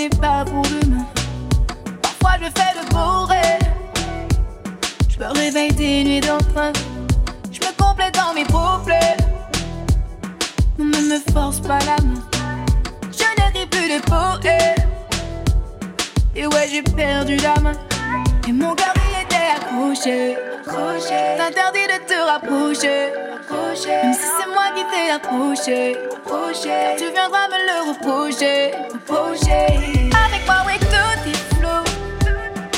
n'est 0.00 0.08
pas 0.08 0.44
pour 0.46 0.62
demain. 0.62 1.04
Parfois 2.00 2.38
je 2.40 2.48
fais 2.58 2.72
le 2.78 2.88
bourré. 2.88 3.58
Je 5.08 5.18
me 5.18 5.26
réveille 5.26 5.72
des 5.72 6.04
nuits 6.04 6.20
d'enfant. 6.20 6.72
Je 7.52 7.60
me 7.60 7.70
complète 7.76 8.14
dans 8.14 8.32
mes 8.32 8.44
problèmes. 8.44 9.18
Ne 10.78 11.00
me 11.10 11.18
force 11.32 11.60
pas 11.60 11.80
la 11.80 11.96
main. 12.06 12.22
Je 13.12 13.26
n'arrive 13.36 13.68
plus 13.68 13.88
de 13.94 14.00
poète. 14.10 14.78
Et 16.34 16.46
ouais, 16.46 16.68
j'ai 16.70 16.82
perdu 16.82 17.36
la 17.36 17.60
main. 17.60 17.72
Et 18.48 18.52
mon 18.52 18.74
cœur 18.74 18.94
il 19.06 19.24
était 19.24 19.50
accroché. 19.56 20.36
T'interdis 21.38 21.86
de 21.92 21.98
te 22.08 22.18
rapprocher. 22.30 23.12
Même 24.02 24.14
si 24.14 24.28
c'est 24.36 24.48
moi 24.54 24.66
qui 24.74 24.84
t'ai 24.90 25.10
approché. 25.10 25.96
Tu 26.96 27.04
viendras 27.12 27.48
me 27.52 27.58
le 27.68 27.76
reprocher. 27.90 28.72
Avec 29.12 30.46
moi, 30.46 30.62
oui, 30.66 30.74
tout 30.78 31.28
est 31.28 31.42
flou. 31.56 31.82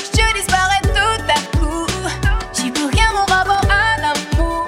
Je 0.01 0.33
disparais 0.33 0.81
tout 0.81 1.21
à 1.29 1.57
coup. 1.57 1.85
J'y 2.53 2.71
peux 2.71 2.87
rien, 2.87 3.09
mon 3.13 3.25
rapport 3.31 3.61
à 3.69 4.01
l'amour. 4.01 4.65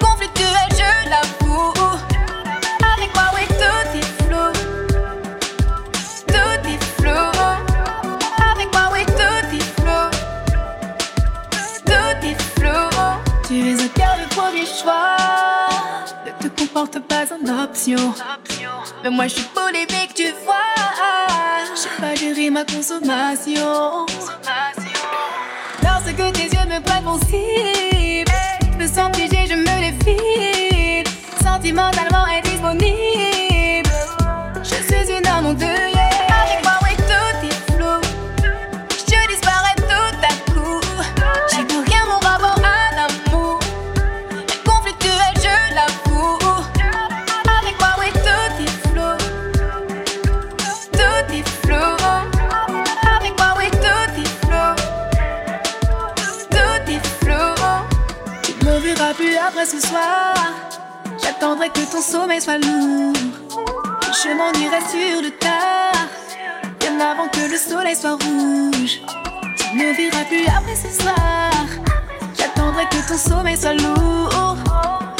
Conflictuel, 0.00 0.68
je 0.70 1.10
l'avoue. 1.10 1.72
Avec 2.94 3.12
moi, 3.12 3.24
oui, 3.34 3.44
tout 3.48 3.98
est 3.98 4.08
flou. 4.22 4.46
Tout 6.28 6.68
est 6.68 6.84
flou. 7.00 7.22
Avec 8.52 8.68
moi, 8.72 8.84
oui, 8.92 9.04
tout 9.06 9.56
est 9.56 9.68
flou. 9.80 10.02
Tout 11.84 12.16
est 12.24 12.40
flou. 12.56 12.82
Tu 13.48 13.54
es 13.68 13.84
au 13.84 13.88
cœur 13.88 14.16
du 14.16 14.26
premier 14.36 14.66
choix. 14.66 15.16
Ne 16.24 16.48
te 16.48 16.60
comporte 16.60 17.00
pas 17.00 17.24
en 17.32 17.64
option. 17.64 18.14
Mais 19.02 19.10
moi, 19.10 19.26
je 19.26 19.34
suis 19.34 19.44
polémique, 19.44 20.14
tu 20.14 20.32
vois. 20.44 20.54
Je 21.74 21.80
sais 21.80 21.88
pas 22.00 22.14
gérer 22.14 22.50
ma 22.50 22.64
consommation. 22.64 24.06
Lorsque 25.82 26.32
tes 26.34 26.44
yeux 26.44 26.66
me 26.68 26.80
prennent 26.80 27.04
mon 27.04 27.18
cible, 27.18 28.30
je 28.62 28.78
me 28.78 28.86
sens 28.86 29.10
piégée, 29.12 29.46
je 29.48 29.54
me 29.54 29.64
défile. 29.80 31.04
Sentimentalement 31.42 32.26
indisponible. 32.38 33.90
Je 34.62 34.74
suis 34.74 35.12
une 35.18 35.26
âme 35.26 35.46
endeuillée. 35.46 35.92
Avec 35.92 36.01
après 59.52 59.66
ce 59.66 59.86
soir. 59.86 60.34
J'attendrai 61.22 61.68
que 61.68 61.80
ton 61.90 62.00
sommeil 62.00 62.40
soit 62.40 62.58
lourd. 62.58 63.12
Je 64.22 64.30
m'en 64.34 64.52
irai 64.58 64.80
sur 64.88 65.22
le 65.22 65.30
tard. 65.30 66.08
Bien 66.80 66.98
avant 67.00 67.28
que 67.28 67.50
le 67.50 67.56
soleil 67.56 67.94
soit 67.94 68.12
rouge. 68.12 69.00
Tu 69.56 69.76
ne 69.76 69.92
verras 69.94 70.24
plus 70.24 70.46
après 70.46 70.74
ce 70.74 71.02
soir. 71.02 71.50
J'attendrai 72.38 72.84
que 72.86 73.06
ton 73.06 73.18
sommeil 73.18 73.56
soit 73.56 73.74
lourd. 73.74 74.56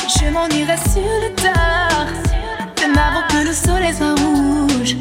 Je 0.09 0.31
m'en 0.31 0.49
irai 0.49 0.77
sur 0.79 1.15
le 1.25 1.35
tard. 1.35 2.07
Bien 2.77 2.93
avant 2.93 3.27
que 3.29 3.47
le 3.47 3.53
soleil 3.53 3.95
soit 3.95 4.15
rouge. 4.15 4.97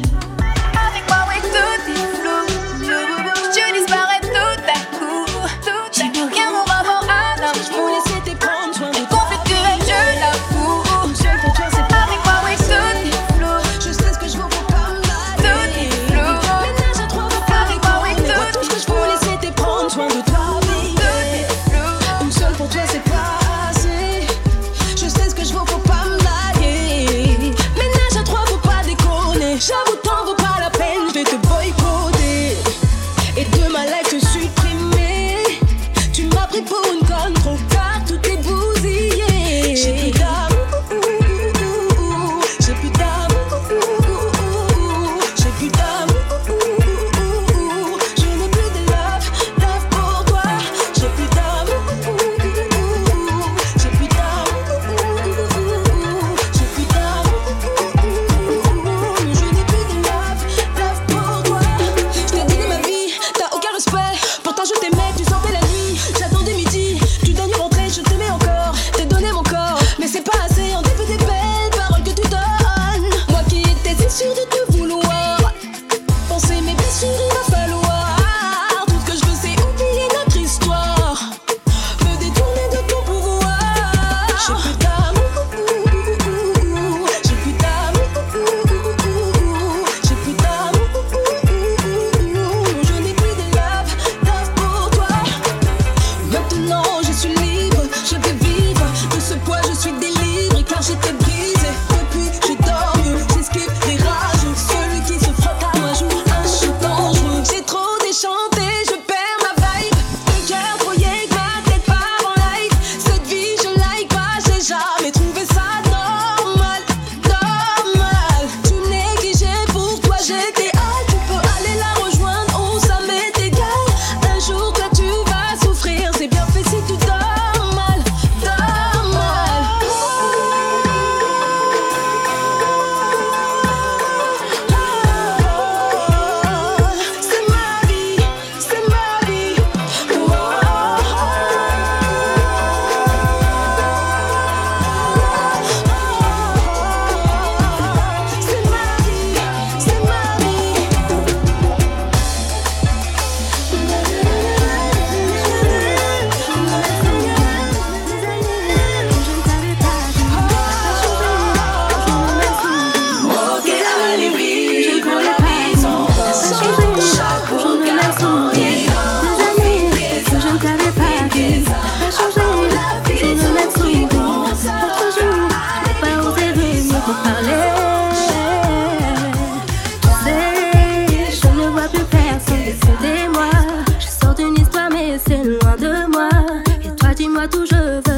moi 187.50 187.64
je. 187.66 188.11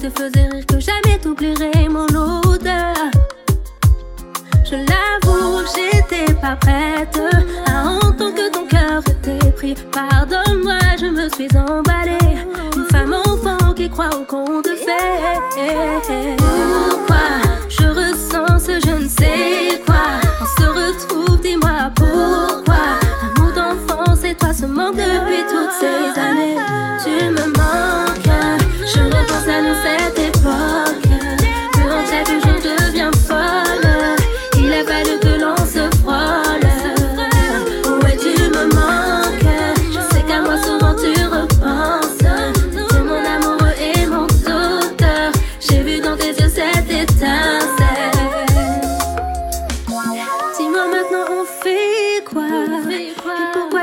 te 0.00 0.08
faisait 0.08 0.48
rire 0.48 0.64
que 0.66 0.80
jamais 0.80 1.18
t'oublierai 1.20 1.88
mon 1.90 2.06
odeur. 2.06 2.94
Je 4.64 4.76
l'avoue, 4.76 5.62
j'étais 5.74 6.32
pas 6.34 6.56
prête 6.56 7.20
à 7.66 7.84
entendre 7.84 8.34
que 8.34 8.50
ton 8.50 8.66
cœur 8.66 9.02
était 9.06 9.50
pris. 9.52 9.74
Pardonne-moi, 9.92 10.78
je 10.98 11.06
me 11.06 11.28
suis 11.28 11.54
emballée. 11.54 12.16
Une 12.76 12.84
femme 12.84 13.12
enfant 13.12 13.74
qui 13.74 13.90
croit 13.90 14.10
au 14.16 14.24
conte 14.24 14.64
de. 14.64 14.80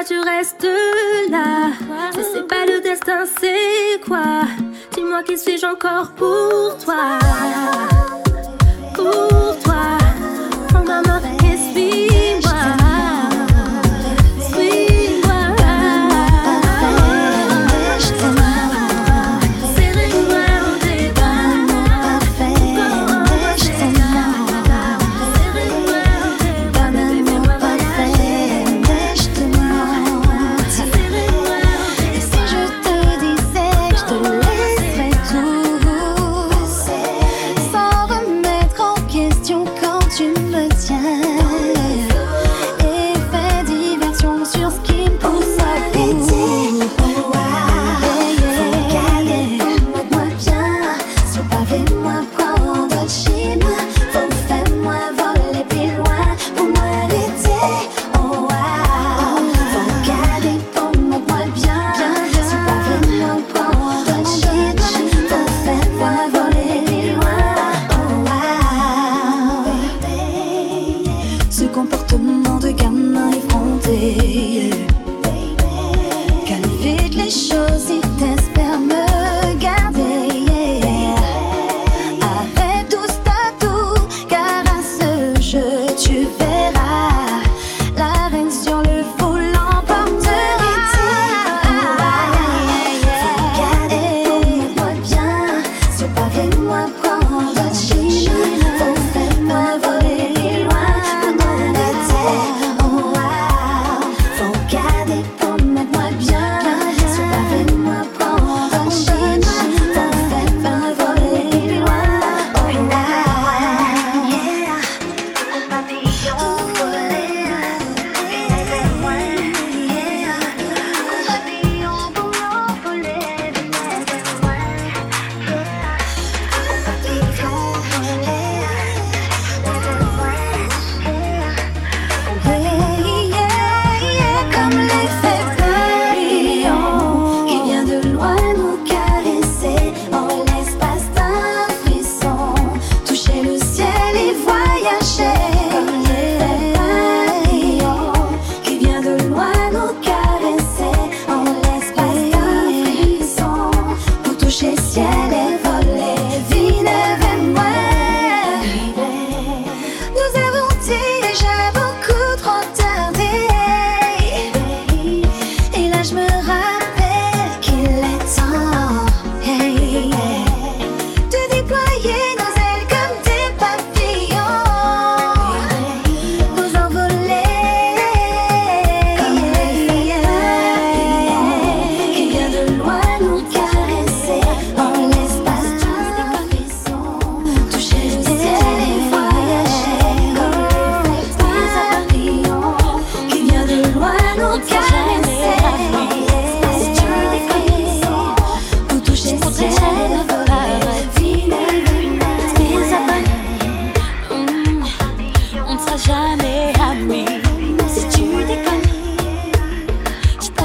tu 0.08 0.20
restes 0.20 0.68
là. 1.30 1.72
Ça 2.14 2.22
c'est 2.34 2.48
pas 2.48 2.66
le 2.66 2.80
destin, 2.82 3.26
c'est 3.42 4.00
quoi? 4.08 4.44
Dis-moi 4.94 5.22
qui 5.24 5.38
suis-je 5.38 5.66
encore 5.66 6.12
pour 6.12 6.78
toi? 6.84 7.20
Pour 8.96 9.60
toi. 9.64 9.98
Oh 10.74 10.84
maman, 10.86 11.20
respire 11.42 12.17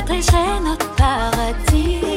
protégeait 0.05 0.61
notre 0.61 0.89
paradis. 0.97 2.12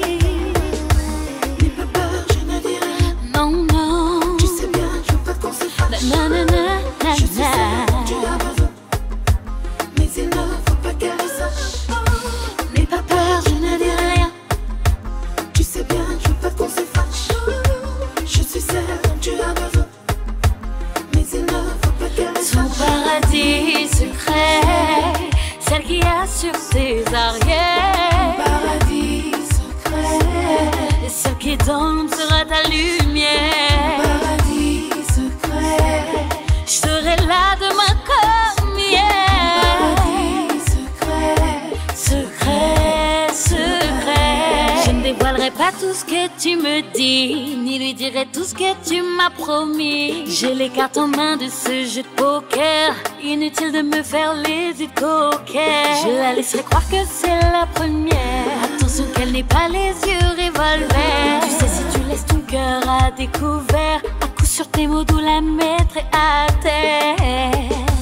J'ai 50.37 50.53
les 50.53 50.67
cartes 50.67 50.97
en 50.97 51.07
main 51.07 51.37
de 51.37 51.47
ce 51.47 51.85
jeu 51.85 52.01
de 52.01 52.07
poker. 52.17 52.93
Inutile 53.23 53.71
de 53.71 53.81
me 53.81 54.03
faire 54.03 54.33
les 54.33 54.77
yeux 54.77 54.89
de. 54.93 56.03
Je 56.03 56.09
la 56.09 56.33
laisserai 56.33 56.61
croire 56.61 56.83
que 56.89 56.97
c'est 57.09 57.39
la 57.53 57.65
première. 57.73 58.17
Attention 58.65 59.05
qu'elle 59.15 59.31
n'ait 59.31 59.43
pas 59.43 59.69
les 59.69 59.93
yeux 60.05 60.27
revolver. 60.37 61.39
Tu 61.41 61.49
sais, 61.51 61.67
si 61.69 61.83
tu 61.97 62.05
laisses 62.09 62.25
ton 62.25 62.41
cœur 62.41 62.81
à 62.85 63.11
découvert, 63.11 64.01
à 64.21 64.27
coup 64.37 64.45
sur 64.45 64.67
tes 64.67 64.87
mots, 64.87 65.05
d'où 65.05 65.19
la 65.19 65.39
mettre 65.39 65.99
à 66.11 66.51
terre. 66.61 67.94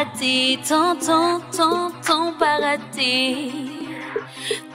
paradis, 0.00 0.58
ton, 0.66 0.96
ton, 0.96 1.40
ton, 1.52 1.92
ton 2.06 2.32
paradis. 2.38 3.52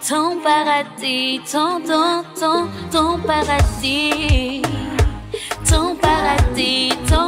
Ton 0.08 0.40
paradis, 0.44 1.42
ton, 1.52 1.82
ton, 1.82 2.24
ton, 2.40 2.68
ton 2.92 3.20
paradis. 3.26 4.62
Ton 5.68 5.96
paradis, 5.96 6.94
ton 7.10 7.25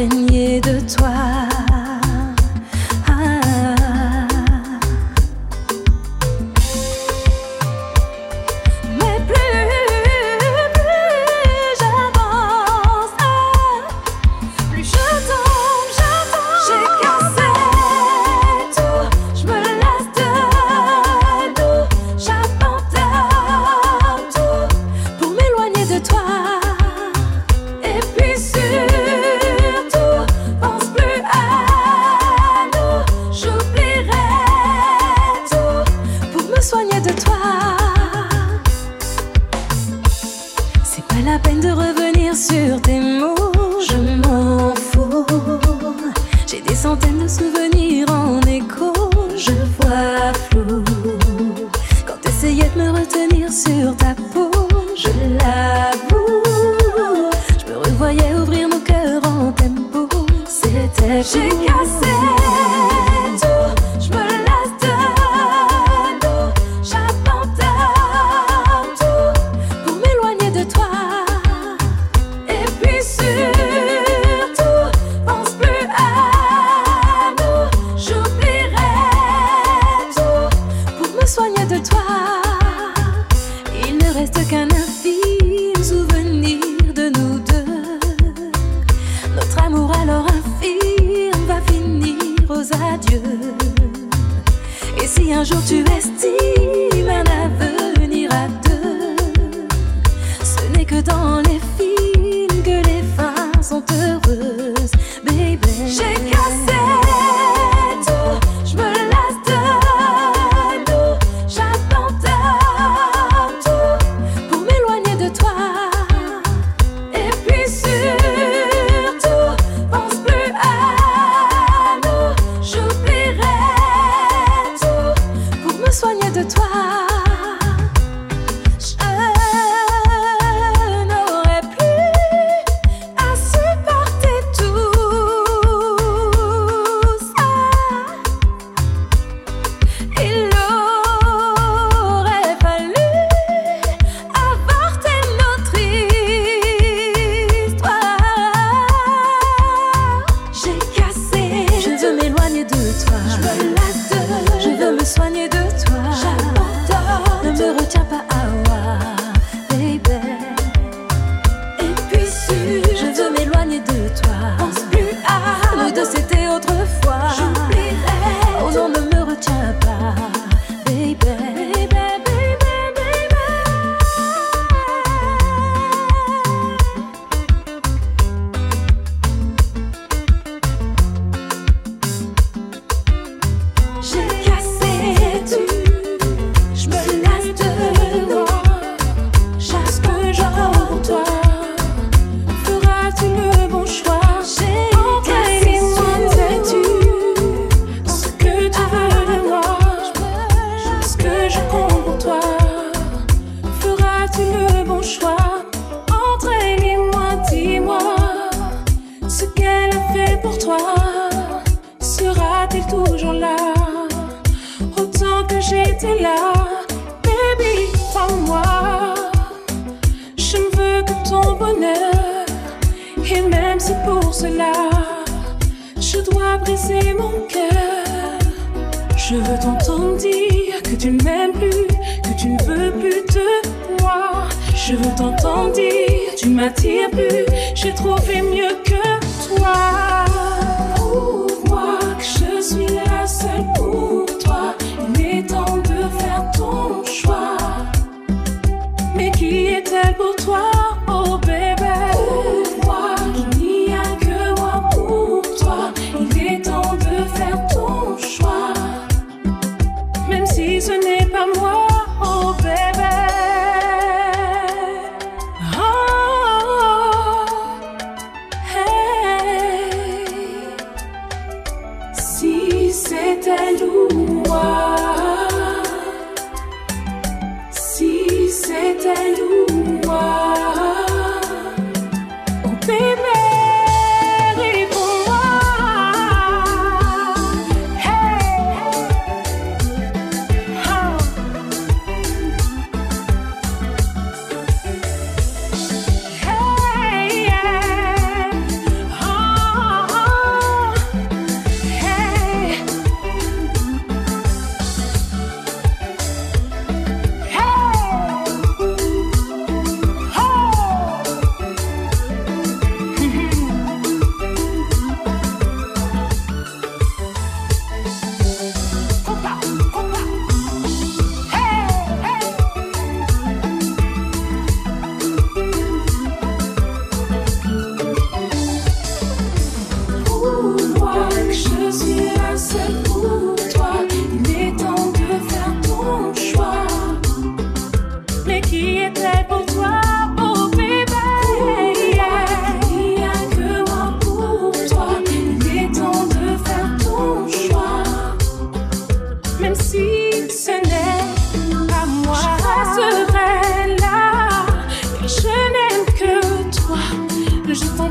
imprégné 0.00 0.60
de 0.60 0.80
toi. 0.80 1.49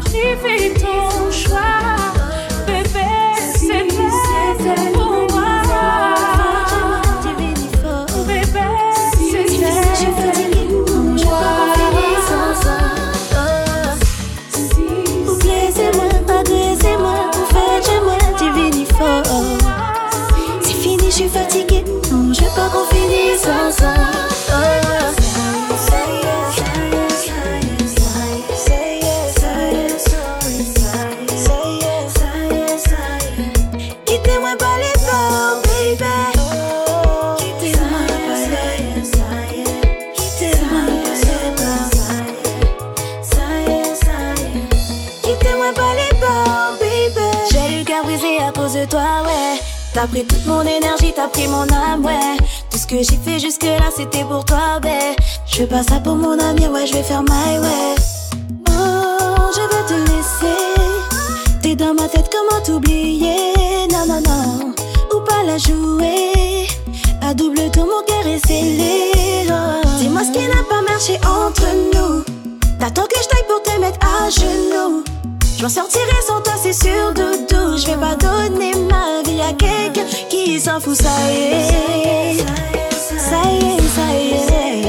Crucifito 0.10 1.09
t'as 51.20 51.28
pris 51.28 51.48
mon 51.48 51.64
âme, 51.64 52.06
ouais. 52.06 52.38
Tout 52.70 52.78
ce 52.78 52.88
que 52.88 52.98
j'ai 52.98 53.18
fait 53.18 53.40
jusque-là, 53.40 53.90
c'était 53.96 54.24
pour 54.24 54.46
toi, 54.46 54.80
bé. 54.82 55.16
Je 55.46 55.62
veux 55.62 55.68
pas 55.68 55.84
ça 55.84 56.00
pour 56.00 56.16
mon 56.16 56.40
ami, 56.40 56.68
ouais, 56.68 56.88
je 56.88 56.94
vais 56.94 57.04
faire 57.04 57.24
my 57.24 57.60
way. 57.60 57.96
Oh, 58.70 59.52
je 59.56 59.62
veux 59.72 59.86
te 59.88 60.12
laisser. 60.12 61.60
T'es 61.62 61.76
dans 61.76 61.94
ma 61.94 62.08
tête, 62.08 62.30
comment 62.32 62.62
t'oublier? 62.64 63.54
Non, 63.92 64.06
non, 64.08 64.22
non, 64.22 64.74
ou 65.14 65.20
pas 65.26 65.44
la 65.46 65.58
jouer. 65.58 66.68
À 67.22 67.34
double 67.34 67.70
tour, 67.72 67.86
mon 67.86 68.04
cœur 68.08 68.26
est 68.26 68.46
scellé. 68.48 69.12
Oh, 69.50 69.88
dis-moi 70.00 70.22
ce 70.24 70.32
qui 70.32 70.48
n'a 70.48 70.64
pas 70.70 70.82
marché 70.90 71.16
entre 71.26 71.68
nous. 71.94 72.24
T'attends 72.80 73.08
que 73.08 73.18
je 73.22 73.28
taille 73.28 73.48
pour 73.50 73.62
te 73.62 73.78
mettre 73.82 74.00
à 74.06 74.30
genoux. 74.30 75.04
Je 75.60 75.64
m'en 75.64 75.70
sortirai 75.70 76.22
sans 76.26 76.40
toi, 76.40 76.54
c'est 76.56 76.72
sûr, 76.72 77.14
doudou. 77.14 77.76
Je 77.76 77.88
vais 77.88 77.98
pas 77.98 78.16
donner 78.16 78.72
ma 78.76 79.22
vie 79.30 79.42
à 79.42 79.52
quelqu'un 79.52 80.06
qui 80.30 80.58
s'en 80.58 80.80
fout, 80.80 80.96
ça 80.96 81.10
y 81.30 81.36
est. 81.36 82.38
Ça 83.18 83.42
y 83.44 83.58
est, 83.58 83.82
ça 83.90 84.06
y 84.14 84.32
est. 84.32 84.86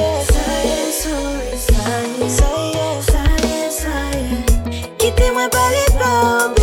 Quittez-moi 4.96 5.48
pas 5.50 5.70
les 5.72 5.92
bombes. 5.94 6.59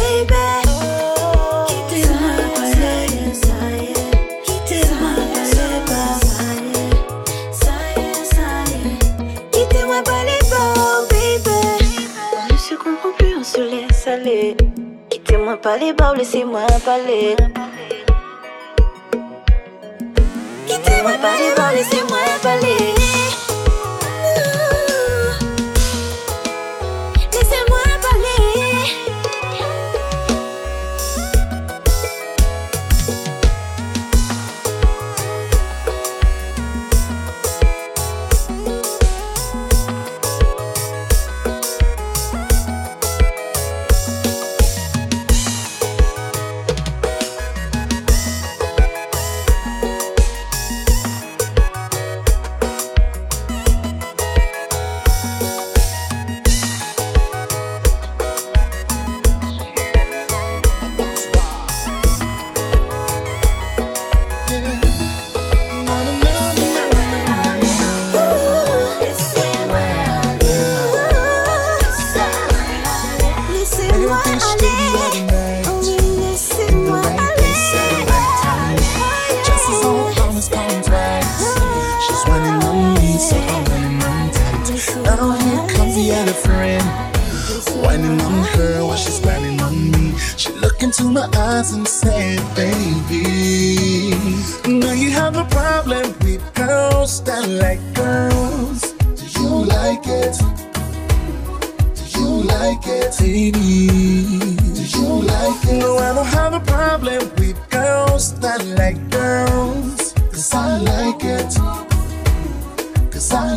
se 13.57 13.61
laisse 13.63 14.07
aller. 14.07 14.55
Quittez-moi 15.09 15.57
pas 15.57 15.77
les 15.77 15.93
barres, 15.93 16.15
laissez-moi 16.15 16.61
parler. 16.85 17.35
Quittez-moi 20.67 21.13
pas 21.23 21.35
les 21.39 21.55
barres, 21.55 21.73
laissez-moi 21.73 22.19
parler. 22.43 22.96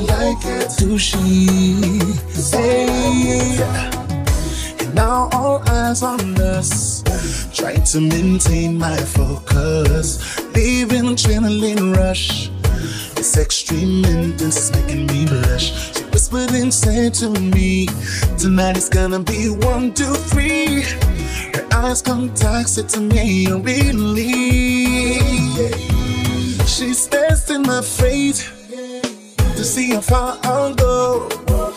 like 0.07 0.45
it 0.45 0.69
sushi. 0.69 2.01
Say, 2.33 2.87
and 4.81 4.95
now 4.95 5.29
all 5.33 5.63
eyes 5.69 6.03
on 6.03 6.37
us. 6.41 7.03
Trying 7.53 7.85
to 7.85 8.01
maintain 8.01 8.79
my 8.79 8.97
focus, 8.97 10.41
leaving 10.55 11.15
adrenaline 11.15 11.97
rush. 11.97 12.51
It's 13.17 13.37
extreme 13.37 14.05
intense 14.05 14.57
is 14.57 14.73
making 14.73 15.07
me 15.07 15.27
blush. 15.27 15.95
She 15.95 16.05
whispered 16.05 16.53
and 16.53 16.73
said 16.73 17.15
to 17.15 17.29
me, 17.29 17.87
Tonight 18.39 18.77
it's 18.77 18.89
gonna 18.89 19.21
be 19.21 19.51
one, 19.51 19.93
two, 19.93 20.15
three. 20.31 20.83
Her 21.55 21.67
eyes 21.73 22.01
contacted 22.01 22.89
to 22.91 23.01
me, 23.01 23.47
really. 23.53 24.41
stares 26.95 27.51
in 27.51 27.63
my 27.63 27.81
face 27.81 28.60
to 29.61 29.67
see 29.67 29.91
how 29.91 30.01
far 30.01 30.39
I'll 30.45 30.75
go. 30.75 31.29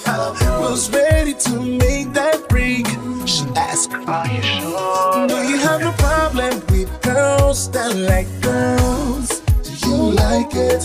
I 0.05 0.57
was 0.61 0.89
ready 0.89 1.33
to 1.33 1.59
make 1.59 2.13
that 2.13 2.47
break. 2.47 2.87
She 3.25 3.43
asked, 3.57 3.91
Are 4.07 4.25
you 4.25 4.41
sure? 4.41 5.27
Do 5.27 5.35
you 5.49 5.57
have 5.57 5.81
a 5.83 5.91
problem 5.97 6.61
with 6.71 6.89
girls 7.01 7.69
that 7.71 7.93
like 7.93 8.29
girls? 8.41 9.41
Do 9.65 9.71
you 9.85 9.97
like 10.23 10.55
it? 10.55 10.83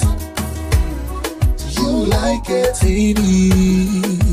Do 1.61 1.67
you 1.81 1.91
like 2.19 2.51
it, 2.51 2.75
baby? 2.81 3.51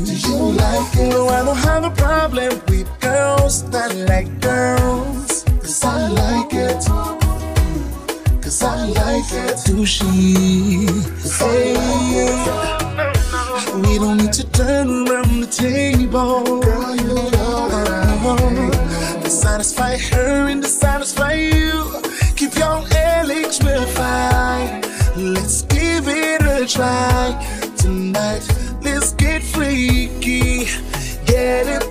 Do 0.08 0.14
you 0.26 0.38
like 0.64 0.96
it? 0.96 1.10
No, 1.10 1.28
I 1.28 1.44
don't 1.44 1.56
have 1.70 1.84
a 1.84 1.90
problem 1.90 2.50
with 2.66 2.88
girls 2.98 3.62
that 3.70 3.94
like 4.10 4.40
girls. 4.40 5.44
Cause 5.62 5.84
I 5.84 6.08
like 6.08 6.52
it. 6.52 7.25
I 8.62 8.86
like 8.86 9.32
it. 9.32 9.86
She? 9.86 10.86
Hey, 11.38 11.74
we 13.74 13.98
don't 13.98 14.16
need 14.18 14.32
to 14.32 14.44
turn 14.50 15.08
around 15.08 15.40
the 15.40 15.46
table. 15.46 16.60
Girl, 16.60 16.96
you 16.96 17.14
know, 17.30 18.70
to 19.22 19.30
satisfy 19.30 19.96
her 19.96 20.48
and 20.48 20.62
to 20.62 20.68
satisfy 20.68 21.34
you. 21.34 22.00
Keep 22.36 22.56
your 22.56 22.84
eligibility. 22.94 23.86
Let's 25.16 25.62
give 25.62 26.08
it 26.08 26.42
a 26.42 26.66
try 26.66 27.72
tonight. 27.76 28.46
Let's 28.82 29.12
get 29.12 29.42
freaky, 29.42 30.66
get 31.26 31.66
a 31.82 31.85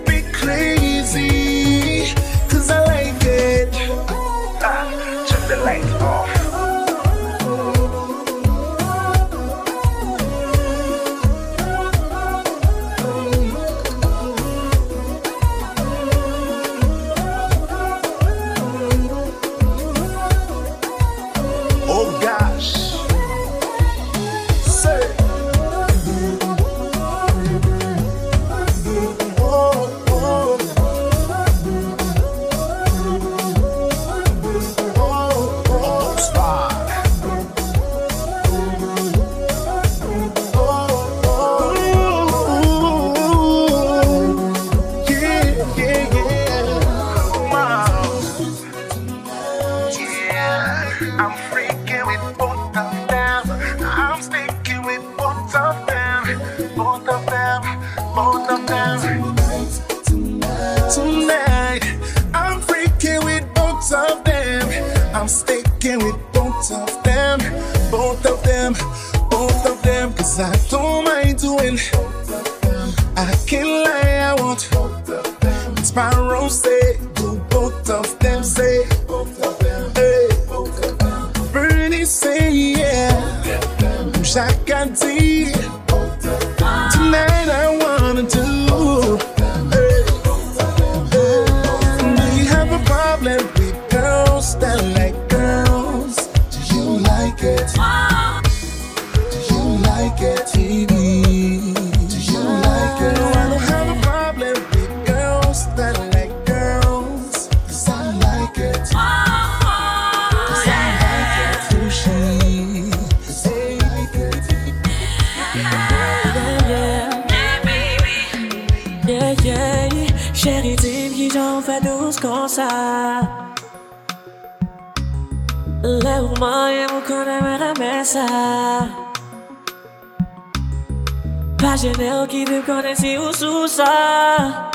Pas 132.05 132.11
gêné 132.11 132.27
qui 132.27 132.45
te 132.45 132.61
connaît 132.65 132.95
si 132.95 133.17
ou 133.17 133.33
sous 133.33 133.67
ça. 133.67 134.71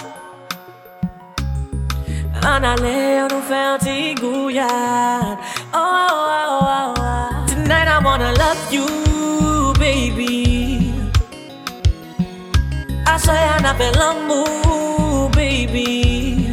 En 2.43 2.63
aller, 2.63 3.21
on 3.23 3.35
nous 3.35 3.43
fait 3.43 3.55
un 3.55 3.79
petit 3.79 4.15
gouillard. 4.15 5.39
Oh, 5.73 6.07
oh, 6.11 6.61
oh, 6.63 6.95
oh, 6.99 7.47
Tonight 7.47 7.87
I 7.87 8.03
wanna 8.03 8.33
love 8.33 8.73
you, 8.73 8.87
baby. 9.79 10.93
I 13.07 13.19
swear 13.19 13.61
I 13.65 13.75
feel 13.79 13.93
l'amour, 13.93 15.31
baby. 15.31 16.49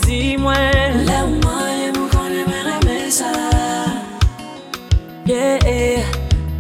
dis-moi. 0.05 0.55
Lève-moi 1.07 1.63
et 1.87 1.91
vous 1.99 2.09
connaissez 2.09 3.11
ça. 3.11 3.33
Yeah, 5.27 5.59
yeah. 5.65 6.03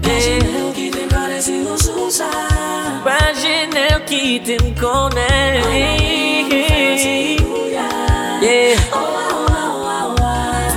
Imaginez 0.03 0.73
qui 0.75 0.91
te 0.91 1.15
connaît 1.15 1.41
si 1.41 1.63
vous 1.63 1.77
sous 1.77 2.11
ça. 2.11 2.25
Imaginez 3.03 4.05
qui 4.07 4.41
te 4.43 4.57
connaît. 4.81 5.63
Yeah. 8.43 8.77
Oh, 8.93 8.99
oh, 8.99 9.47
oh, 9.49 9.57
oh, 9.59 10.15
oh. 10.19 10.25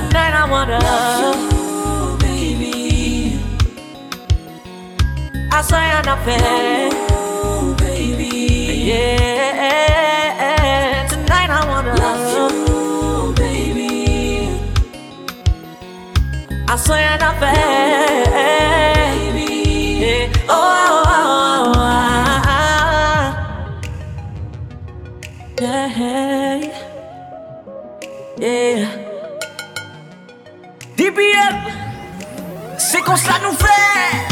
Tonight 0.08 0.34
I 0.34 0.50
wanna 0.50 0.78
love 0.78 1.52
you, 1.52 2.16
baby. 2.18 3.38
I 5.52 5.62
say 5.62 5.76
I'm 5.76 6.04
not 6.04 6.18
fair. 6.24 6.90
baby. 7.78 8.86
Yeah. 8.86 9.89
I 16.72 16.76
swear 16.76 17.18
not 17.18 17.36
fair. 17.40 18.30
Oh 20.48 20.54
oh, 20.54 21.02
oh, 21.08 21.72
oh, 21.74 22.42
oh. 22.46 23.24
Yeah. 25.60 26.60
Yeah. 28.38 28.86
DBM, 30.96 31.56
c'est 32.78 33.02
qu'on 33.02 33.16
ça 33.16 33.40
nous 33.42 33.54
fait. 33.54 34.29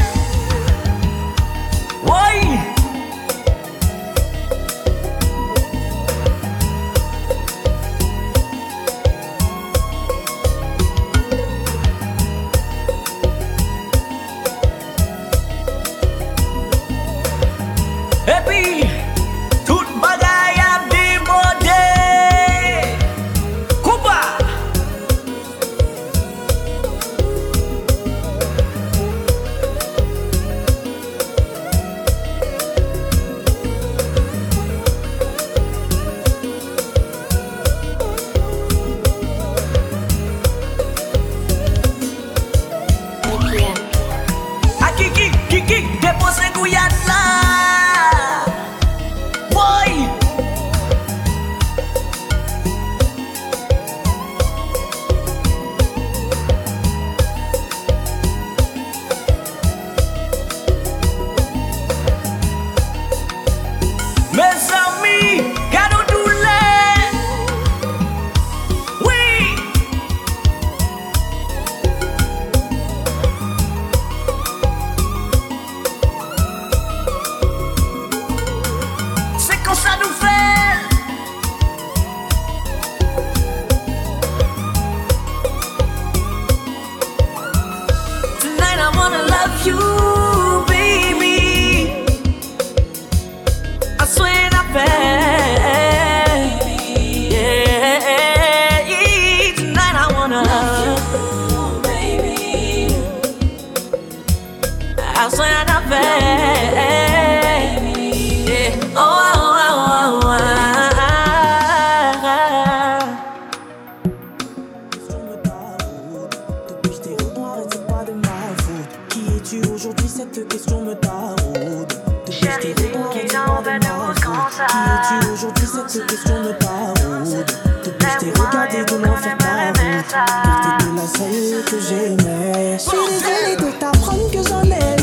Cette 125.88 126.06
question 126.06 126.42
me 126.42 126.52
taraude. 126.52 127.46
Depuis 127.82 128.06
je 128.12 128.18
t'ai 128.18 128.30
regardé 128.38 128.84
de 128.84 128.96
loin 129.02 129.16
faire 129.16 129.38
ta 129.38 129.68
route. 129.68 130.04
Car 130.10 130.78
t'étais 130.78 130.92
la 130.94 131.06
seule 131.06 131.64
que 131.64 131.80
j'aimais. 131.80 132.76
Je 132.76 132.82
suis 132.82 132.98
désolée 133.08 133.56
de 133.56 133.78
t'apprendre 133.78 134.30
que 134.30 134.46
j'en 134.46 134.64
ai 134.64 134.97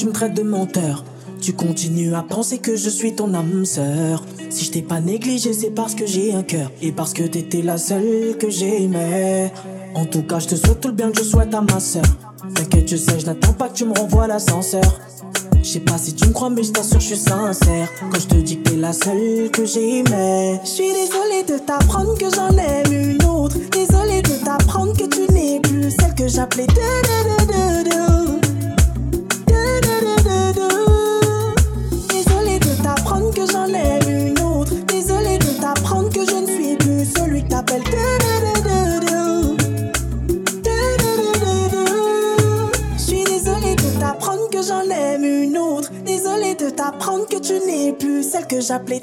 tu 0.00 0.06
me 0.06 0.12
traites 0.12 0.32
de 0.32 0.42
menteur. 0.42 1.04
Tu 1.42 1.52
continues 1.52 2.14
à 2.14 2.22
penser 2.22 2.56
que 2.56 2.74
je 2.74 2.88
suis 2.88 3.14
ton 3.14 3.34
âme 3.34 3.66
sœur. 3.66 4.24
Si 4.48 4.64
je 4.64 4.70
t'ai 4.70 4.80
pas 4.80 4.98
négligé, 4.98 5.52
c'est 5.52 5.72
parce 5.72 5.94
que 5.94 6.06
j'ai 6.06 6.32
un 6.32 6.42
cœur. 6.42 6.72
Et 6.80 6.90
parce 6.90 7.12
que 7.12 7.22
t'étais 7.22 7.60
la 7.60 7.76
seule 7.76 8.38
que 8.38 8.48
j'aimais. 8.48 9.52
En 9.94 10.06
tout 10.06 10.22
cas, 10.22 10.38
je 10.38 10.48
te 10.48 10.54
souhaite 10.54 10.80
tout 10.80 10.88
le 10.88 10.94
bien 10.94 11.10
que 11.10 11.18
je 11.18 11.28
souhaite 11.28 11.52
à 11.52 11.60
ma 11.60 11.78
sœur. 11.80 12.04
T'inquiète, 12.54 12.88
je 12.88 12.96
sais, 12.96 13.20
je 13.20 13.26
n'attends 13.26 13.52
pas 13.52 13.68
que 13.68 13.74
tu 13.74 13.84
me 13.84 13.92
renvoies 13.92 14.26
l'ascenseur. 14.26 15.00
Je 15.62 15.68
sais 15.68 15.80
pas 15.80 15.98
si 15.98 16.14
tu 16.14 16.28
me 16.28 16.32
crois, 16.32 16.48
mais 16.48 16.62
je 16.62 16.72
t'assure, 16.72 16.98
je 16.98 17.06
suis 17.06 17.16
sincère. 17.16 17.90
Quand 18.10 18.20
je 18.20 18.26
te 18.26 18.36
dis 18.36 18.56
que 18.56 18.70
t'es 18.70 18.76
la 18.76 18.94
seule 18.94 19.50
que 19.50 19.66
j'aimais. 19.66 20.60
Je 20.64 20.68
suis 20.70 20.92
désolée 20.94 21.42
de 21.46 21.58
t'apprendre 21.62 22.16
que 22.16 22.34
j'en 22.34 22.56
aime 22.56 22.90
une 22.90 23.22
autre. 23.26 23.56
Désolée 23.70 24.22
de 24.22 24.42
t'apprendre 24.42 24.94
que 24.96 25.04
tu 25.04 25.30
n'es 25.30 25.60
plus 25.60 25.90
celle 25.90 26.14
que 26.14 26.26
j'appelais 26.26 26.66
de 26.68 27.84
de 27.84 27.90
de 27.90 28.09
celui 37.70 37.84
que 37.84 37.90
t'appelles 37.90 37.90
de 37.90 38.12
de 38.24 38.52
de 38.54 38.66
de 38.66 39.06
de. 39.06 39.56
De 40.66 40.78
de 41.02 41.12
de 41.22 41.42
de 41.42 41.74
de. 41.74 42.72
Je 42.96 43.02
suis 43.02 43.24
désolée 43.24 43.76
de 43.76 44.00
t'apprendre 44.00 44.48
Désolée 46.04 46.54
t'apprendre 46.70 47.26
que 47.28 47.36
tu 47.36 47.52
n'es 47.66 47.92
plus 47.92 48.22
celle 48.24 48.46
que 48.46 48.60
j'appelais. 48.60 49.00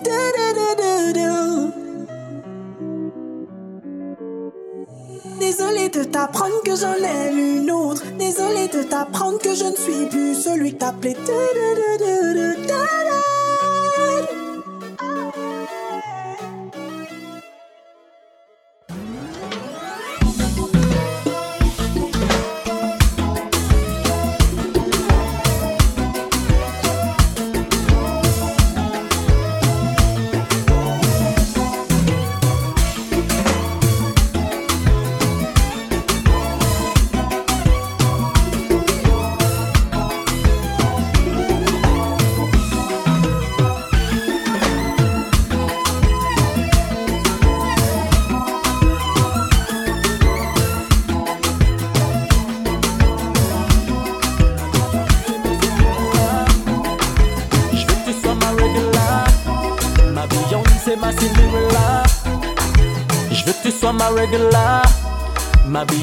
Désolée 5.39 5.89
de 5.89 6.03
t'apprendre 6.03 6.61
que 6.65 6.75
j'en 6.75 6.95
ai 6.95 7.31
une 7.31 7.71
autre. 7.71 8.03
Désolée 8.19 8.67
de 8.67 8.83
t'apprendre 8.83 9.39
que 9.39 9.55
je 9.55 9.65
ne 9.65 9.75
suis 9.75 10.05
plus 10.09 10.35
celui 10.35 10.73
que 10.73 10.79
t'appelais. 10.79 11.15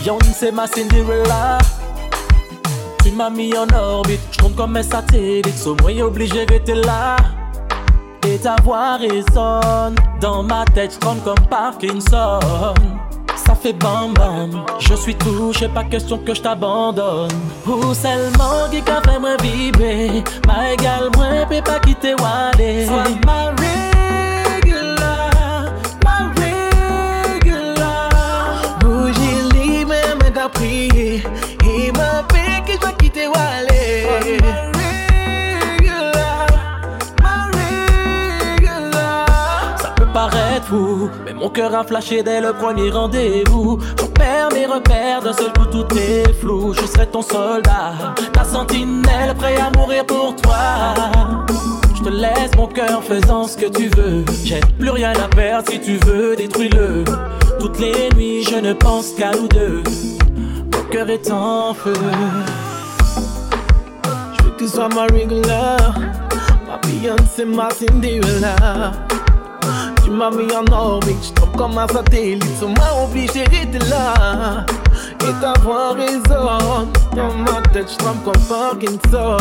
Beyoncé, 0.04 0.52
ma 0.52 0.66
Cinderella. 0.66 1.56
Tu 3.02 3.10
m'as 3.12 3.30
mis 3.30 3.54
en 3.56 3.66
orbite, 3.74 4.20
je 4.32 4.42
compte 4.42 4.54
comme 4.54 4.76
un 4.76 4.82
satellite. 4.82 5.66
Moins 5.80 5.98
obligé 6.00 6.44
d'être 6.44 6.74
là. 6.84 7.16
Et 8.28 8.36
ta 8.36 8.56
voix 8.62 8.96
résonne 8.96 9.94
dans 10.20 10.42
ma 10.42 10.66
tête, 10.66 10.98
je 11.00 11.22
comme 11.24 11.46
Parkinson. 11.48 12.38
Ça 13.34 13.54
fait 13.54 13.72
bam 13.72 14.12
bam, 14.14 14.64
je 14.78 14.94
suis 14.94 15.14
touché, 15.14 15.68
pas 15.68 15.84
question 15.84 16.18
que 16.18 16.34
je 16.34 16.42
t'abandonne. 16.42 17.30
Ou 17.66 17.94
seulement 17.94 18.68
qui 18.70 18.82
a 18.90 19.00
fait 19.00 19.18
moi 19.18 19.36
vibrer, 19.42 20.22
ma 20.46 20.72
égale, 20.72 21.10
moi, 21.16 21.46
peut 21.48 21.62
pas 21.62 21.78
quitter 21.80 22.14
Wale. 22.14 23.93
Mais 41.24 41.34
mon 41.34 41.48
cœur 41.48 41.74
a 41.74 41.84
flashé 41.84 42.22
dès 42.22 42.40
le 42.40 42.52
premier 42.52 42.90
rendez-vous. 42.90 43.78
Je 43.98 44.04
perds 44.06 44.48
mes 44.52 44.66
repères, 44.66 45.22
d'un 45.22 45.32
seul 45.32 45.52
coup 45.52 45.66
tout 45.70 45.87
est 45.96 46.32
flou. 46.40 46.72
Je 46.74 46.87
serai 46.87 47.06
ton 47.06 47.22
soldat, 47.22 48.14
ta 48.32 48.44
sentinelle, 48.44 49.34
prêt 49.37 49.56
à 49.56 49.70
mourir 49.76 50.04
pour 50.06 50.34
toi. 50.37 50.94
Je 51.96 52.02
te 52.02 52.08
laisse 52.08 52.54
mon 52.56 52.66
cœur 52.66 53.02
faisant 53.02 53.44
ce 53.44 53.56
que 53.56 53.66
tu 53.66 53.88
veux. 53.96 54.24
J'ai 54.44 54.60
plus 54.78 54.90
rien 54.90 55.12
à 55.12 55.28
perdre 55.28 55.70
si 55.70 55.80
tu 55.80 55.96
veux, 56.06 56.37
détruis-le. 56.37 57.04
Toutes 57.58 57.78
les 57.78 58.10
nuits, 58.16 58.42
je 58.42 58.56
ne 58.56 58.72
pense 58.72 59.12
qu'à 59.12 59.30
nous 59.32 59.48
deux 59.48 59.82
cœur 60.94 61.10
est 61.10 61.28
en 61.28 61.74
feu. 61.74 61.92
Je 64.32 64.44
veux 64.44 64.50
que 64.50 64.58
tu 64.58 64.68
sois 64.68 64.88
ma 64.88 65.02
regular, 65.06 65.98
ma 66.68 66.78
Beyoncé, 66.87 67.44
ma 67.44 67.68
Cinderella. 67.70 68.92
Tu 70.04 70.10
m'as 70.10 70.30
mis 70.30 70.52
en 70.54 70.70
orbite, 70.70 71.16
je 71.22 71.58
comme 71.58 71.78
un 71.78 71.88
satellite, 71.88 72.44
tu 72.58 72.66
m'as 72.66 73.02
obligé 73.02 73.44
d'être 73.44 73.88
là. 73.88 74.66
Et 75.22 75.32
ta 75.40 75.58
voix 75.60 75.94
résonne 75.94 76.92
dans 77.16 77.34
ma 77.38 77.62
tête, 77.72 77.90
je 77.90 78.04
comme 78.04 78.34
Parkinson. 78.46 79.38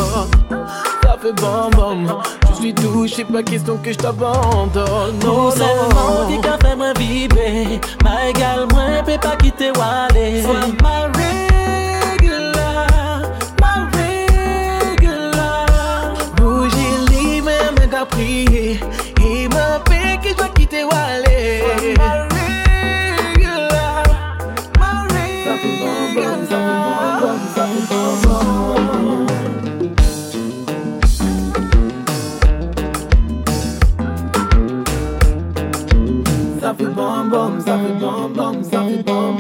Ça 1.03 1.17
fait 1.21 1.33
bon 1.33 1.69
bon, 1.75 2.17
je 2.49 2.55
suis 2.55 2.73
touché, 2.73 3.25
pas 3.25 3.43
question 3.43 3.77
que 3.83 3.91
je 3.91 3.97
t'abandonne. 3.97 5.19
Non, 5.23 5.51
seulement 5.51 6.27
qui 6.29 6.39
qu'a 6.39 6.57
fait 6.57 6.75
moi 6.77 6.93
vibrer, 6.97 7.81
ma 8.03 8.29
égale, 8.29 8.65
moi, 8.71 9.03
peut 9.05 9.19
pas 9.21 9.35
quitter 9.35 9.71
Wale. 9.77 10.41
Sois 10.43 11.52
fait 37.33 37.99
bon, 37.99 38.29
bon, 38.29 38.63
ça 38.63 38.83
fait 38.83 39.03
bon, 39.03 39.33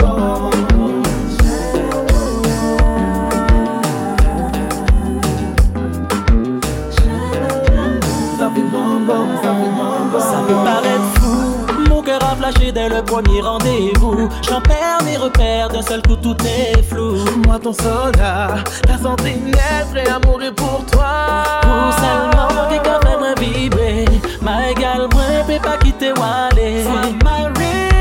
dès 12.71 12.89
le 12.89 13.03
premier 13.03 13.41
rendez-vous. 13.41 14.29
J'en 14.47 14.61
perds 14.61 15.03
mes 15.03 15.17
repères, 15.17 15.69
d'un 15.69 15.81
seul 15.81 16.01
coup 16.01 16.15
tout 16.15 16.37
est 16.45 16.81
flou. 16.83 17.17
Moi 17.45 17.59
ton 17.59 17.73
soldat, 17.73 18.55
la 18.87 18.97
sentinelle, 18.97 19.87
prêt 19.91 20.07
à 20.09 20.19
mourir 20.25 20.53
pour 20.55 20.85
toi. 20.91 21.43
Pour 21.61 21.93
seulement 21.93 22.69
qui 22.69 22.79
quand 22.83 23.03
même 23.03 23.35
vibrer, 23.39 24.05
ma 24.41 24.69
égale, 24.69 25.07
moi, 25.13 25.59
pas 25.61 25.77
quitter 25.77 26.13
Wale. 26.13 26.83
Sois 26.83 27.92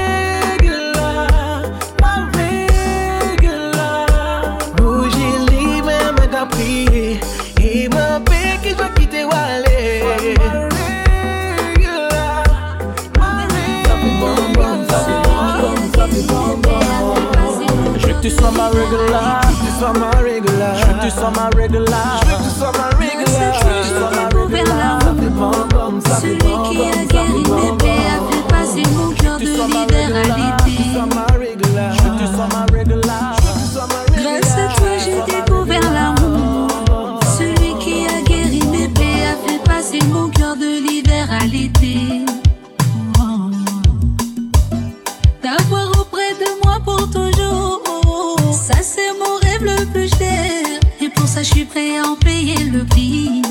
que 18.22 18.28
tu 18.28 18.34
sois 18.34 18.50
ma 18.52 18.68
regular. 18.68 19.40
Je 19.42 19.48
veux 19.48 19.54
que 19.54 19.66
tu 19.66 19.78
sois 19.78 19.92
ma 19.98 20.10
regular. 20.10 20.74
Je 20.76 20.86
veux 20.86 20.92
que 20.94 21.02
tu 21.02 21.10
sois 21.10 21.32
ma 21.34 21.46
regular. 21.56 22.20
Je 22.22 22.28
veux 22.28 22.36
que 22.36 22.42
tu 22.44 22.50
sois 22.50 22.72
ma 22.78 22.88
regular. 22.96 23.54
Je 23.58 23.64
veux 23.66 23.72
que 23.72 23.82
tu 23.82 23.88
sois 23.98 24.10
ma 24.10 24.26
regular. 24.38 24.98
Ça 25.02 25.14
fait 25.18 25.30
bon, 25.30 25.50
bon, 25.70 26.00
ça 26.00 26.14
fait 26.16 26.28
Celui 26.28 26.54
qui 26.68 26.82
a 26.86 27.04
guéri 27.04 27.42
mes 27.42 27.76
plaies 27.78 28.06
a 28.06 28.30
fait 28.30 28.46
passer 28.48 28.82
mon 28.94 29.10
cœur 29.14 29.38
de 29.38 29.46
regular. 29.46 30.22
Je 30.26 30.42
veux 30.42 30.56
que 30.56 30.76
tu 30.76 30.94
sois 30.94 31.06
ma 31.06 31.26
regular. 31.34 31.92
Je 31.92 32.02
veux 32.02 32.10
que 32.10 32.18
tu 32.18 32.26
sois 32.34 32.48
ma 32.48 32.62
regular. 32.78 33.36
Grâce 34.16 34.52
à 34.52 34.66
toi, 34.76 34.92
j'ai 35.04 35.32
découvert 35.32 35.92
l'amour. 35.92 37.20
Celui 37.36 37.74
qui 37.80 38.06
a 38.06 38.22
guéri 38.22 38.62
mes 38.70 38.88
plaies 38.88 39.26
a 39.32 39.48
fait 39.48 39.62
passer 39.64 39.98
mon 40.12 40.28
cœur 40.28 40.54
de 40.56 40.80
l'hiver 40.86 41.28
prêt 51.72 52.00
en 52.00 52.16
payer 52.16 52.64
le 52.70 52.84
prix. 52.84 53.42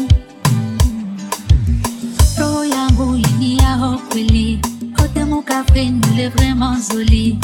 Roho 2.37 2.63
yangu 2.63 3.17
inia 3.17 3.97
kweli 4.09 4.59
kote 4.97 5.25
mukafre 5.25 5.85
nule 5.89 6.29
vraiment 6.29 6.79
zoli 6.79 7.37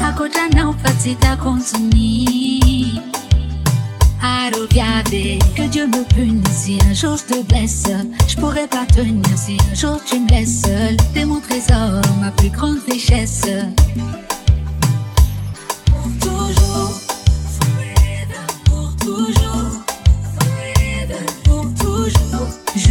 akota 0.00 0.48
na 0.54 0.70
upatita 0.70 1.36
kontuni 1.36 3.00
Aroviade, 4.22 5.38
que 5.54 5.68
Dieu 5.68 5.86
me 5.86 6.02
punisse 6.14 6.64
si 6.64 6.78
un 6.90 6.94
jour 6.94 7.16
je 7.16 7.34
te 7.34 7.42
blesse. 7.42 7.88
Je 8.26 8.36
pourrais 8.36 8.66
pas 8.66 8.86
tenir 8.86 9.24
si 9.36 9.56
un 9.70 9.74
jour 9.74 10.00
tu 10.04 10.18
me 10.18 10.28
laisses 10.28 10.62
seul. 10.62 10.96
T'es 11.14 11.24
mon 11.24 11.40
trésor, 11.40 12.02
ma 12.20 12.30
plus 12.32 12.50
grande 12.50 12.78
richesse. 12.88 13.42
Toujours. 16.20 17.05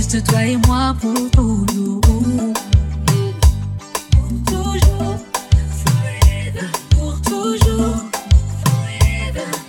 Juste 0.08 0.28
toi 0.28 0.46
et 0.46 0.58
moi 0.68 0.96
pour 1.02 1.32
toujours. 1.32 2.00
Pour 4.12 4.30
toujours. 4.46 5.18
Pour 6.92 7.22
toujours. 7.22 7.96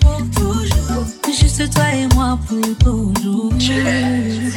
Pour 0.01 0.21
toujours. 0.35 1.07
Juste 1.41 1.71
toi 1.73 1.85
et 1.95 2.07
moi 2.15 2.39
pour 2.47 2.77
toujours. 2.77 3.59
Chérie, 3.59 4.53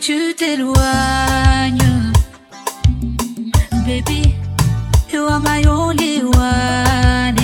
tu 0.00 0.34
t'éloignes. 0.34 0.72
Baby, 3.86 4.34
you 5.12 5.26
are 5.26 5.40
my 5.40 5.66
only 5.66 6.22
one. 6.22 7.36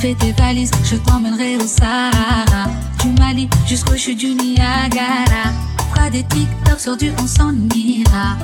Fais 0.00 0.14
tes 0.14 0.32
valises, 0.32 0.70
je 0.84 0.96
t'emmènerai 0.96 1.56
au 1.56 1.66
Sahara. 1.66 2.70
Du 3.02 3.08
Mali 3.20 3.48
jusqu'au 3.66 3.96
chute 3.96 4.18
du 4.18 4.34
Niagara. 4.34 5.52
Fera 5.94 6.10
des 6.10 6.22
TikTok 6.22 6.80
sur 6.80 6.96
du 6.96 7.12
on 7.22 7.26
s'en 7.26 7.52
ira. 7.74 8.36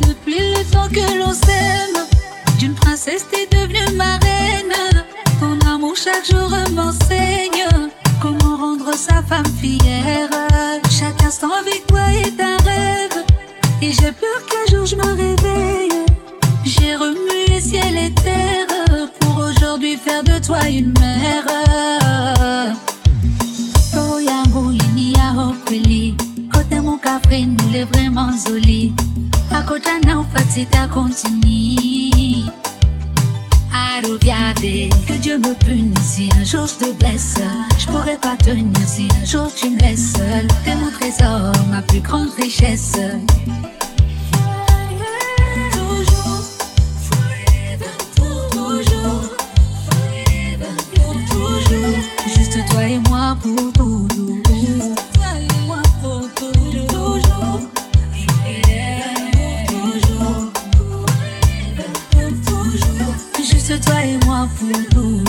Depuis 0.00 0.38
le 0.38 0.64
temps 0.72 0.88
que 0.88 1.18
l'on 1.18 1.32
s'aime, 1.32 2.06
d'une 2.58 2.74
princesse 2.74 3.26
t'es 3.30 3.46
devenue 3.56 3.96
ma 3.96 4.16
reine. 4.18 5.04
Ton 5.38 5.58
amour 5.68 5.94
chaque 5.96 6.26
jour 6.28 6.50
m'enseigne 6.72 7.73
comment 8.24 8.56
rendre 8.56 8.94
sa 8.96 9.22
femme 9.22 9.52
fière. 9.60 10.30
Chaque 10.88 11.22
instant 11.22 11.52
avec 11.60 11.86
toi 11.86 12.04
est 12.22 12.40
un 12.40 12.56
rêve. 12.64 13.18
Et 13.82 13.92
j'ai 13.92 14.12
peur 14.12 14.38
qu'un 14.48 14.66
jour 14.70 14.86
je 14.86 14.96
me 14.96 15.10
réveille. 15.24 16.06
J'ai 16.64 16.96
remué 16.96 17.60
ciel 17.60 17.96
et 17.98 18.14
terre 18.14 19.10
pour 19.20 19.44
aujourd'hui 19.44 19.96
faire 19.96 20.24
de 20.24 20.38
toi 20.42 20.60
une 20.68 20.94
mère. 20.98 21.46
Oh 23.96 24.18
yangu 24.18 24.78
inia 24.86 25.26
hokweli 25.36 26.16
Kote 26.50 26.80
mon 26.82 26.96
café 26.96 27.44
nous 27.44 27.70
l'est 27.72 27.84
vraiment 27.84 28.30
zoli 28.32 28.94
Continue 33.74 34.30
Arubiade 34.34 34.90
Que 35.06 35.14
Dieu 35.14 35.38
me 35.38 35.54
punisse 35.54 36.14
si 36.14 36.28
un 36.38 36.44
jour 36.44 36.66
je 36.66 36.84
te 36.84 36.92
blesse. 36.92 37.36
Je 37.78 37.86
pourrais 37.86 38.16
pas 38.16 38.36
tenir 38.36 38.72
si 38.86 39.08
un 39.20 39.24
jour 39.24 39.50
tu 39.54 39.70
me 39.70 39.78
laisses. 39.80 40.12
Seule 40.12 40.46
T'es 40.64 40.74
mon 40.76 40.90
trésor, 40.90 41.52
ma 41.70 41.82
plus 41.82 42.00
grande 42.00 42.30
richesse. 42.36 42.92
Toujours, 45.72 46.44
forever, 47.00 47.90
pour 48.16 48.50
toujours. 48.50 49.36
Pour 50.94 51.14
toujours. 51.30 51.98
Juste 52.26 52.58
toi 52.70 52.84
et 52.84 52.98
moi 53.08 53.36
pour 53.42 53.72
toujours 53.72 53.93
et 64.70 64.94
moi 64.94 65.23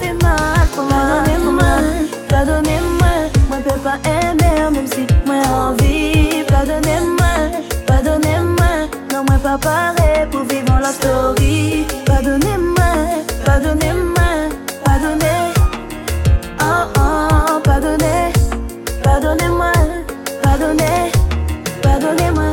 fait 0.00 0.14
mal, 0.22 0.66
faut 0.72 0.82
mal. 0.82 1.24
Pardonnez-moi, 2.28 3.14
moi 3.48 3.58
peux 3.64 3.80
pas 3.80 3.98
aimer, 4.04 4.70
même 4.70 4.86
si 4.86 5.06
moi 5.26 5.36
envie. 5.52 6.44
Pardonnez-moi, 6.48 7.60
pardonnez-moi, 7.86 8.88
non 9.12 9.24
moi 9.28 9.38
pas 9.42 9.58
pareil 9.58 10.26
pour 10.30 10.42
vivre 10.42 10.78
la 10.80 10.92
story. 10.92 11.86
Pardonnez-moi, 12.06 12.92
pardonnez-moi, 13.44 14.30
pardonnez. 14.84 15.52
Oh 16.60 16.84
oh, 16.96 17.60
pardonnez, 17.64 18.32
pardonnez-moi, 19.02 19.72
pardonnez, 20.42 21.12
pardonnez-moi. 21.82 22.50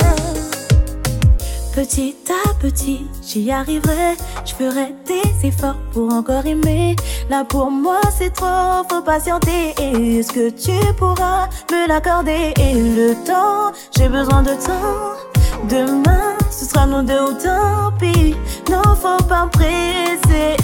Petit 1.75 2.15
à 2.29 2.53
petit, 2.55 3.05
j'y 3.21 3.51
arriverai. 3.51 4.15
Je 4.45 4.53
ferai 4.53 4.93
des 5.05 5.47
efforts 5.47 5.75
pour 5.95 6.13
encore 6.13 6.45
aimer. 6.45 6.97
Là 7.29 7.45
pour 7.45 7.71
moi 7.71 8.01
c'est 8.11 8.31
trop, 8.31 8.83
faut 8.89 9.01
patienter. 9.01 9.73
Est-ce 9.79 10.31
que 10.31 10.49
tu 10.49 10.77
pourras 10.95 11.47
me 11.71 11.87
l'accorder? 11.87 12.53
Et 12.59 12.73
le 12.73 13.13
temps, 13.23 13.71
j'ai 13.97 14.09
besoin 14.09 14.43
de 14.43 14.51
temps. 14.67 15.15
Demain, 15.69 16.35
ce 16.51 16.65
sera 16.65 16.85
nous 16.85 17.01
deux 17.01 17.21
ou 17.29 17.33
tant 17.41 17.93
pis. 17.97 18.35
Non, 18.69 18.83
faut 19.01 19.23
pas 19.23 19.47
presser. 19.53 20.57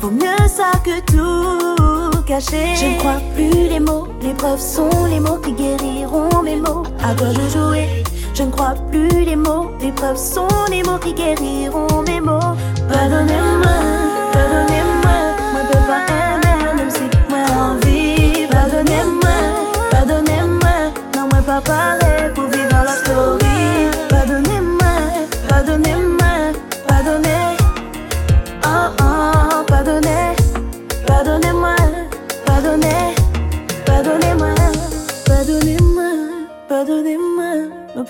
Vaut 0.00 0.10
mieux 0.10 0.46
ça 0.48 0.70
que 0.84 1.00
tout 1.12 2.22
cacher. 2.24 2.76
Je 2.76 2.86
ne 2.86 2.98
crois 2.98 3.20
plus 3.34 3.68
les 3.68 3.80
mots, 3.80 4.06
les 4.22 4.34
preuves 4.34 4.60
sont 4.60 5.04
les 5.10 5.18
mots 5.18 5.40
qui 5.44 5.52
guériront 5.52 6.42
mes 6.44 6.56
mots. 6.56 6.84
À 7.02 7.12
quoi 7.14 7.30
je 7.32 7.58
jouais? 7.58 8.04
Je 8.34 8.44
ne 8.44 8.50
crois 8.52 8.74
plus 8.90 9.24
les 9.24 9.36
mots, 9.36 9.72
les 9.80 9.90
preuves 9.90 10.16
sont 10.16 10.46
les 10.70 10.84
mots 10.84 10.98
qui 10.98 11.12
guériront 11.12 12.02
mes 12.06 12.20
mots. 12.20 12.54
Pardonnez-moi, 12.88 13.76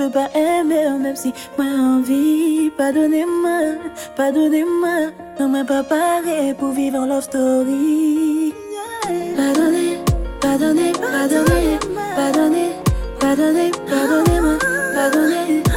On 0.00 0.04
peut 0.04 0.12
pas 0.12 0.30
aimer 0.34 0.88
même 0.98 1.14
si 1.14 1.30
moi 1.58 1.66
envie. 1.66 2.70
Pardonnez-moi, 2.70 3.74
pardonnez-moi. 4.16 5.10
Non, 5.38 5.48
moi 5.48 5.62
pas 5.62 5.82
pareil 5.82 6.54
pour 6.54 6.70
vivre 6.70 7.00
en 7.00 7.04
love 7.04 7.22
story. 7.22 8.54
Pardonnez, 9.36 9.98
pardonnez, 10.40 10.92
pardonnez, 10.92 11.78
pardonnez, 12.16 12.70
pardonnez, 13.20 13.70
pardonnez-moi, 13.90 14.56
pardonnez, 14.94 15.62
pardonnez, 15.64 15.69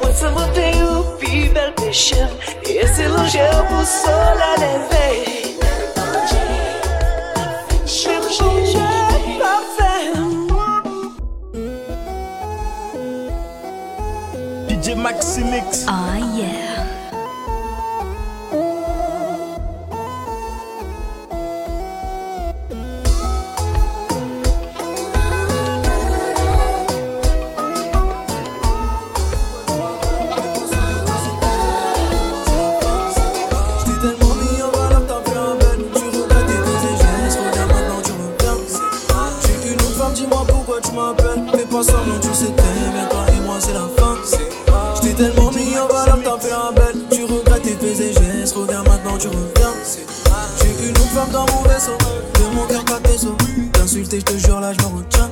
Mwen 0.00 0.14
se 0.14 0.28
mante 0.28 0.82
ou 0.82 1.16
pi 1.18 1.48
bel 1.48 1.72
pechem 1.72 2.28
E 2.62 2.86
se 2.86 3.08
longe 3.08 3.40
ou 3.40 3.64
pou 3.64 3.84
sol 3.86 4.42
aleve. 4.52 5.37
Dans 51.26 51.46
mon 51.46 51.62
vaisseau. 51.62 51.96
De 52.34 52.54
mon 52.54 52.66
cœur 52.66 52.84
pas 52.84 53.00
vaisseau 53.08 53.36
T'insulter, 53.72 54.20
j'te 54.20 54.38
jure 54.38 54.60
là 54.60 54.72
je 54.72 54.86
me 54.86 54.98
retiens. 54.98 55.28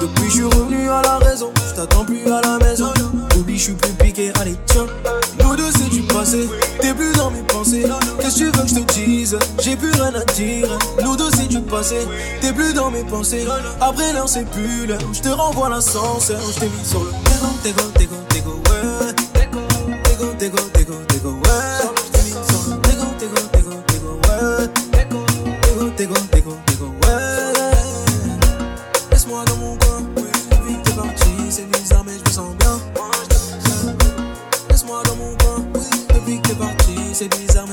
Depuis 0.00 0.26
je 0.26 0.30
suis 0.30 0.44
revenu 0.44 0.88
à 0.90 1.02
la 1.02 1.18
raison. 1.18 1.50
Je 1.68 1.74
t'attends 1.74 2.04
plus 2.04 2.30
à 2.30 2.40
la 2.42 2.58
maison. 2.58 2.92
Oublie 3.38 3.58
je 3.58 3.64
suis 3.64 3.72
plus 3.74 3.92
piqué, 3.92 4.32
allez 4.40 4.56
tiens. 4.66 4.86
Nous 5.42 5.56
deux 5.56 5.70
c'est 5.72 5.88
du 5.88 6.02
passé. 6.02 6.48
T'es 6.80 6.94
plus 6.94 7.12
dans 7.12 7.30
mes 7.30 7.42
pensées. 7.42 7.84
Qu'est-ce 8.20 8.34
que 8.34 8.38
tu 8.38 8.44
veux 8.44 8.62
que 8.62 8.68
je 8.68 8.74
te 8.74 8.92
dise? 8.92 9.38
J'ai 9.62 9.76
plus 9.76 9.90
rien 9.90 10.12
à 10.14 10.24
dire. 10.32 10.68
Nous 11.02 11.16
deux 11.16 11.30
c'est 11.34 11.48
du 11.48 11.60
passé. 11.60 11.96
T'es 12.40 12.52
plus 12.52 12.72
dans 12.74 12.90
mes 12.90 13.04
pensées. 13.04 13.46
Après 13.80 14.12
l'heure 14.12 14.28
c'est 14.28 14.48
plus 14.50 14.86
Je 15.12 15.20
te 15.20 15.28
renvoie 15.28 15.70
l'ascenseur. 15.70 16.40
Je 16.54 16.60
t'ai 16.60 16.66
mis 16.66 16.84
sur 16.84 17.04
le 17.04 17.10
Tego, 17.62 17.82
tego, 17.92 17.92
tego, 17.98 18.16
tego, 18.28 18.50
ouais 18.50 19.05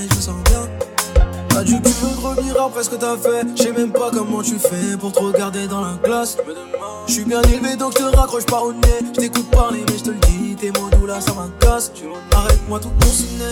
je 0.10 0.16
me 0.16 0.22
sens 0.22 0.36
bien. 0.46 0.68
T'as 1.50 1.64
tu 1.64 1.74
veux 1.74 2.28
revenir 2.28 2.62
après 2.62 2.84
ce 2.84 2.90
que 2.90 2.96
t'as 2.96 3.16
fait. 3.18 3.46
Je 3.56 3.64
sais 3.64 3.72
même 3.72 3.92
pas 3.92 4.10
comment 4.12 4.42
tu 4.42 4.58
fais 4.58 4.98
pour 4.98 5.12
te 5.12 5.20
regarder 5.20 5.68
dans 5.68 5.82
la 5.82 5.94
glace. 6.04 6.38
Je 7.08 7.14
suis 7.14 7.26
bien 7.26 7.42
élevé 7.44 7.76
donc 7.76 7.94
je 7.98 8.04
te 8.04 8.16
raccroche 8.16 8.46
pas 8.46 8.62
au 8.62 8.74
nez. 8.74 9.00
Je 9.14 9.20
t'écoute 9.20 9.50
parler 9.52 9.84
mais 9.88 9.98
je 9.98 10.04
te 10.04 10.10
le 10.10 10.16
dis 10.28 10.56
Tes 10.56 10.72
mots 10.72 10.90
doux 10.92 11.06
là 11.06 11.20
ça 11.22 11.34
m'agace. 11.34 11.92
Arrête-moi 12.32 12.80
tout 12.80 12.90
ciné. 13.04 13.52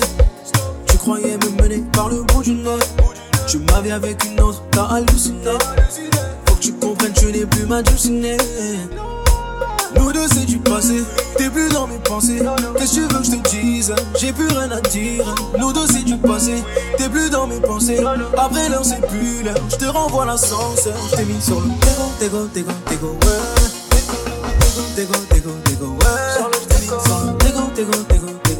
Tu 0.87 0.97
croyais 0.97 1.37
me 1.37 1.61
mener 1.61 1.83
par 1.93 2.09
le 2.09 2.23
bout 2.23 2.43
du 2.43 2.53
nez. 2.53 2.79
Tu 3.47 3.59
m'avais 3.59 3.91
avec 3.91 4.23
une 4.25 4.39
autre 4.41 4.61
T'as 4.71 4.85
halluciné. 4.85 5.51
Faut 6.45 6.55
que 6.55 6.61
tu 6.61 6.73
comprennes 6.73 7.13
tu 7.13 7.25
n'es 7.25 7.45
plus 7.45 7.65
ma 7.65 7.81
dulcinée 7.81 8.37
nous 9.95 10.11
deux 10.11 10.27
c'est 10.27 10.45
du 10.45 10.57
passé, 10.59 11.03
t'es 11.37 11.49
plus 11.49 11.69
dans 11.69 11.87
mes 11.87 11.99
pensées. 11.99 12.39
Qu'est-ce 12.77 12.91
que 12.91 12.95
tu 12.95 13.01
veux 13.01 13.19
que 13.19 13.23
je 13.23 13.31
te 13.31 13.49
dise? 13.49 13.93
J'ai 14.19 14.31
plus 14.33 14.47
rien 14.47 14.71
à 14.71 14.81
dire. 14.81 15.35
Nous 15.57 15.73
deux 15.73 15.87
c'est 15.87 16.03
du 16.03 16.17
passé, 16.17 16.63
t'es 16.97 17.09
plus 17.09 17.29
dans 17.29 17.47
mes 17.47 17.59
pensées. 17.59 17.99
Après 18.37 18.69
l'heure 18.69 18.85
c'est 18.85 19.01
plus 19.07 19.43
l'heure. 19.43 19.55
Je 19.69 19.75
te 19.75 19.85
renvoie 19.85 20.25
l'ascenseur. 20.25 20.95
Je 21.11 21.15
t'ai 21.15 21.25
mis 21.25 21.41
sur 21.41 21.59
le 21.59 21.67
Tego, 21.81 22.09
tego, 22.19 22.47
tego, 22.53 22.71
tego, 22.85 23.07
ouais. 23.07 23.41
Tego, 24.95 25.13
tego, 25.29 25.51
tego, 25.63 25.87
ouais. 25.87 26.41
T'ai 26.69 26.81
mis 26.81 26.87
sur 26.87 27.25
le 27.25 27.37
Tego, 27.37 27.61
tego, 27.75 27.93
tego, 28.07 28.27
tego, 28.43 28.50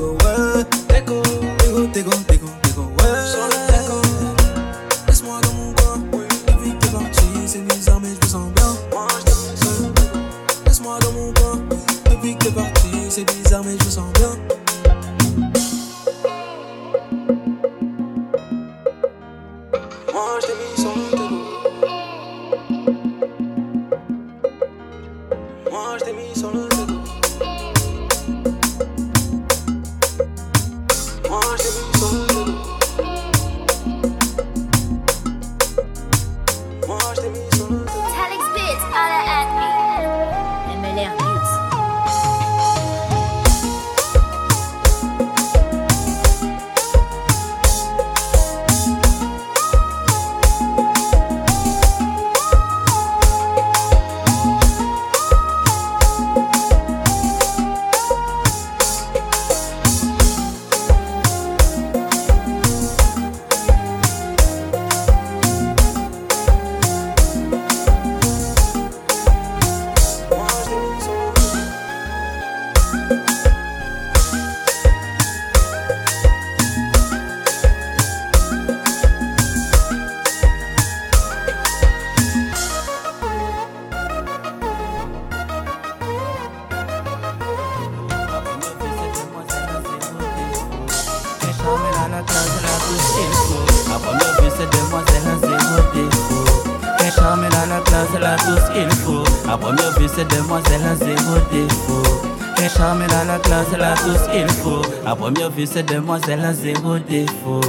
À 105.12 105.16
première 105.18 105.50
vue, 105.50 105.68
cette 105.68 105.94
demoiselle 105.94 106.40
a 106.40 106.54
zéro 106.54 106.98
défaut. 106.98 107.60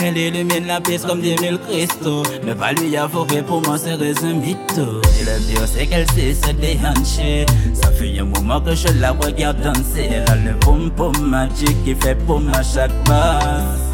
Elle 0.00 0.16
illumine 0.16 0.68
la 0.68 0.80
pièce 0.80 1.04
comme 1.04 1.20
des 1.20 1.34
mille 1.42 1.58
cristaux. 1.58 2.22
Mais 2.44 2.54
pas 2.54 2.72
lui 2.72 2.96
avouer 2.96 3.42
pour 3.42 3.62
moi, 3.62 3.76
c'est 3.76 3.94
un 3.94 4.32
mytho. 4.34 5.02
Et 5.20 5.24
le 5.24 5.44
pire, 5.44 5.66
c'est 5.66 5.86
qu'elle 5.86 6.08
sait 6.12 6.34
se 6.34 6.52
déhancher. 6.52 7.46
Ça 7.74 7.90
fait 7.90 8.16
un 8.20 8.26
moment 8.26 8.60
que 8.60 8.76
je 8.76 8.86
la 9.00 9.10
regarde 9.10 9.60
danser. 9.60 10.08
Elle 10.08 10.30
a 10.30 10.36
le 10.36 10.52
boum 10.60 10.88
boum 10.90 11.18
magique 11.20 11.82
qui 11.84 11.96
fait 11.96 12.14
boum 12.14 12.48
à 12.54 12.62
chaque 12.62 12.92
basse. 13.06 13.90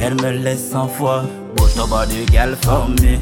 Elle 0.00 0.14
me 0.14 0.30
laisse 0.30 0.70
sans 0.70 0.88
foi. 0.88 1.24
Bouge 1.56 1.74
ton 1.74 1.86
body, 1.86 2.24
girl, 2.32 2.56
for 2.62 2.88
me. 2.88 3.18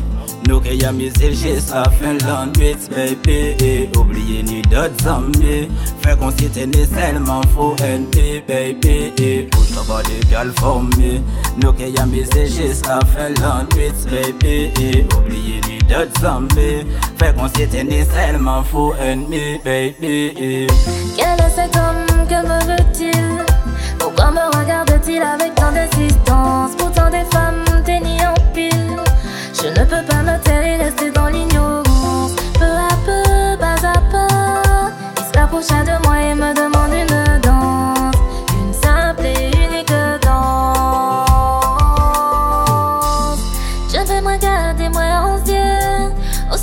Nous 0.50 0.58
qui 0.58 0.78
y'a 0.78 0.90
mis 0.90 1.12
juste 1.30 1.72
la 1.72 1.84
Finlande, 1.90 2.58
bitch, 2.58 2.88
baby. 2.90 3.54
Et 3.64 3.88
oubliez 3.96 4.42
ni 4.42 4.62
d'autres 4.62 5.06
amis. 5.06 5.68
Fait 6.02 6.18
qu'on 6.18 6.32
s'y 6.32 6.48
tenait 6.50 6.86
seulement 6.86 7.40
faux 7.54 7.76
NP, 7.78 8.42
baby. 8.48 9.12
Et 9.22 9.42
bouge 9.42 9.68
ton 9.72 9.84
body, 9.84 10.20
girl, 10.28 10.50
for 10.58 10.82
me. 10.82 11.20
Nous 11.62 11.72
qui 11.74 11.90
y'a 11.90 12.04
mis 12.04 12.24
juste 12.24 12.84
la 12.88 12.98
Finlande, 13.14 13.68
bitch, 13.76 14.10
baby. 14.10 14.72
Et 14.82 15.06
oubliez 15.16 15.60
ni 15.68 15.78
d'autres 15.88 16.26
amis. 16.26 16.84
Fait 17.16 17.32
qu'on 17.36 17.46
s'y 17.46 17.68
tenait 17.68 18.04
seulement 18.06 18.64
faux 18.64 18.92
NP, 19.00 19.60
baby. 19.64 20.66
Quel 21.16 21.46
est 21.46 21.54
cet 21.54 21.76
homme, 21.76 22.26
que 22.28 22.42
me 22.42 22.74
veut-il? 22.74 23.44
Pourquoi 24.00 24.32
me 24.32 24.58
regarde-t-il 24.58 25.22
avec 25.22 25.54
tant 25.54 25.70
d'insistance 25.70 26.72
Pourtant 26.76 27.08
des 27.08 27.24
femmes 27.30 27.69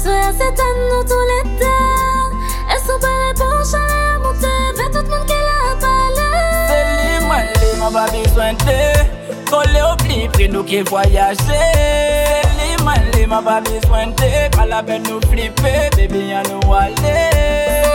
Soya 0.07 0.31
se 0.31 0.47
tan 0.55 0.77
nou 0.87 1.03
tou 1.03 1.23
lete. 1.29 1.71
E 2.71 2.75
sou 2.85 2.95
pere 3.03 3.33
pou 3.35 3.65
chale 3.67 3.97
a 4.11 4.19
monte 4.23 4.51
Ve 4.77 4.85
tout 4.93 5.09
moun 5.11 5.25
ke 5.27 5.39
la 5.47 5.73
pale. 5.81 6.27
Se 6.69 6.77
li 6.93 7.17
mwen 7.25 7.49
li 7.57 7.73
mwen 7.81 7.91
ba 7.97 8.05
bezwen 8.13 8.61
te. 8.63 8.77
Kon 9.51 9.67
le 9.73 9.83
obli 9.89 10.21
pre 10.37 10.47
nou 10.53 10.63
ke 10.69 10.79
voyaje. 10.87 11.43
Se 11.43 11.59
li 12.61 12.71
mwen 12.85 13.11
li 13.17 13.27
mwen 13.27 13.43
ba 13.49 13.57
bezwen 13.67 14.15
te. 14.21 14.31
Pala 14.55 14.79
ben 14.79 15.03
nou 15.09 15.19
flipe 15.27 15.75
Bebi 15.99 16.23
an 16.39 16.47
nou 16.53 16.71
wale. 16.71 17.86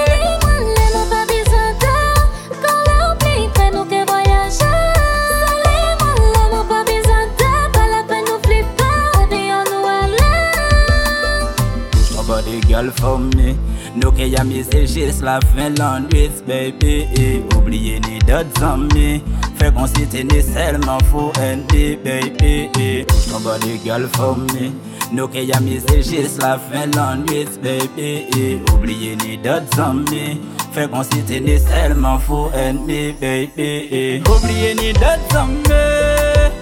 Girl, 12.61 12.91
for 12.91 13.19
me. 13.19 13.55
Nous 13.97 14.13
qui 14.13 14.29
y'a 14.29 14.43
c'est 14.71 14.87
juste 14.87 15.23
la 15.23 15.39
bitch, 15.39 16.45
baby. 16.47 17.07
Et 17.17 17.43
oubliez 17.57 18.01
ni 18.01 18.19
d'autres 18.21 18.63
amis. 18.63 19.23
Fait 19.57 19.73
qu'on 19.73 19.87
s'y 19.87 20.07
tenait 20.07 20.43
seulement 20.43 20.99
faux 21.11 21.33
ND, 21.39 21.99
baby. 22.05 22.69
Et 22.79 23.05
push 23.05 23.29
ton 23.31 23.41
body, 23.41 23.81
girl, 23.85 24.07
for 24.15 24.37
me. 24.37 24.71
Nous 25.13 25.29
qui 25.29 25.45
y'a 25.45 25.59
c'est 25.87 26.03
juste 26.03 26.43
la 26.43 26.59
Finlande, 26.59 27.25
bitch, 27.27 27.59
baby. 27.63 28.27
Et 28.37 28.61
oubliez 28.73 29.17
ni 29.17 29.39
d'autres 29.39 29.81
amis. 29.81 30.41
Fait 30.73 30.91
qu'on 30.91 31.03
s'y 31.03 31.23
tenait 31.23 31.59
seulement 31.59 32.19
faux 32.19 32.51
ND, 32.55 33.15
baby. 33.21 33.51
Et 33.57 34.23
oubliez 34.29 34.75
ni 34.75 34.93
d'autres 34.93 35.37
amis. 35.37 36.53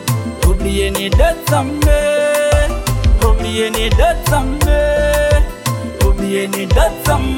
Oubliez 0.46 0.90
ni 0.90 1.10
d'autres 1.10 1.54
amis. 1.54 1.80
Oubliez 3.22 3.70
ni 3.70 3.88
d'autres 3.90 4.34
amis 4.34 5.19
yeni 6.30 6.66
dat 6.66 6.92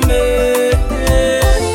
me. 0.07 1.72